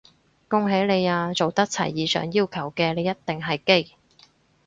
[0.47, 3.93] 恭喜你啊，做得齊以上要求嘅你一定係基！